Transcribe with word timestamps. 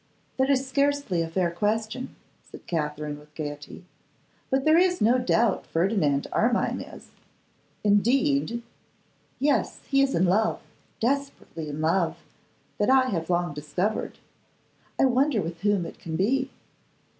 'That 0.37 0.49
is 0.49 0.67
scarcely 0.67 1.21
a 1.21 1.27
fair 1.29 1.51
question,' 1.51 2.15
said 2.41 2.65
Katherine, 2.65 3.19
with 3.19 3.35
gaiety, 3.35 3.85
'but 4.49 4.65
there 4.65 4.79
is 4.79 4.99
no 4.99 5.19
doubt 5.19 5.67
Ferdinand 5.67 6.25
Armine 6.31 6.81
is.' 6.81 7.11
'Indeed!' 7.83 8.63
'Yes; 9.37 9.81
he 9.85 10.01
is 10.01 10.15
in 10.15 10.25
love, 10.25 10.59
desperately 10.99 11.69
in 11.69 11.81
love; 11.81 12.17
that 12.79 12.89
I 12.89 13.09
have 13.11 13.29
long 13.29 13.53
discovered. 13.53 14.17
I 14.99 15.05
wonder 15.05 15.39
with 15.39 15.59
whom 15.61 15.85
it 15.85 15.99
can 15.99 16.15
be! 16.15 16.49